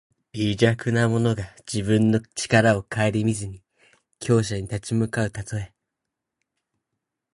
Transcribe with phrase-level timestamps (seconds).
[0.33, 3.61] 微弱な者が自分の力をかえりみずに
[4.17, 5.73] 強者に立ち向かうたとえ。